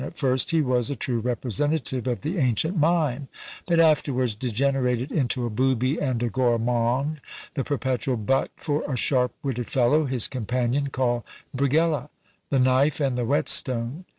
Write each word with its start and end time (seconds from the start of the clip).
At 0.03 0.17
first 0.17 0.49
he 0.49 0.63
was 0.63 0.89
a 0.89 0.95
true 0.95 1.19
representative 1.19 2.07
of 2.07 2.23
the 2.23 2.39
ancient 2.39 2.75
Mime, 2.75 3.27
but 3.67 3.79
afterwards 3.79 4.33
degenerated 4.33 5.11
into 5.11 5.45
a 5.45 5.49
booby 5.51 5.99
and 6.01 6.23
a 6.23 6.27
gourmand, 6.27 7.21
the 7.53 7.63
perpetual 7.63 8.17
butt 8.17 8.49
for 8.57 8.83
a 8.91 8.95
sharp 8.97 9.31
witted 9.43 9.67
fellow, 9.67 10.05
his 10.05 10.27
companion, 10.27 10.87
called 10.89 11.21
Brighella; 11.55 12.09
the 12.49 12.57
knife 12.57 12.99
and 12.99 13.15
the 13.15 13.25
whetstone. 13.25 14.05